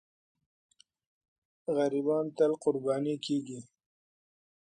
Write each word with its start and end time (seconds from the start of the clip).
غریبان 1.75 2.25
تل 2.37 2.51
قرباني 2.63 3.15
کېږي. 3.25 3.59